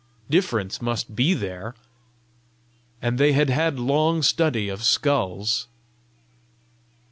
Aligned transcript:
Difference 0.31 0.81
must 0.81 1.15
be 1.15 1.35
there, 1.35 1.75
and 3.03 3.19
they 3.19 3.33
had 3.33 3.51
had 3.51 3.77
long 3.77 4.23
study 4.23 4.67
of 4.67 4.83
skulls! 4.83 5.67